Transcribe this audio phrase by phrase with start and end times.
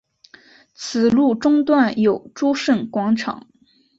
[0.73, 3.47] 此路中段有诸圣广场。